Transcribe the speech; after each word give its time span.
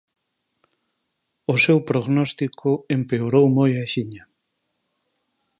O 1.53 1.55
seu 1.63 1.77
prognóstico 1.89 2.69
empeorou 2.97 3.45
moi 3.57 3.71
axiña. 3.85 4.23